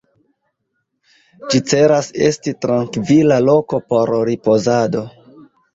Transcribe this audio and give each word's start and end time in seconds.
Ĝi 1.51 1.61
celas 1.73 2.11
esti 2.31 2.57
trankvila 2.67 3.41
loko 3.51 3.85
por 3.93 4.17
ripozado. 4.33 5.09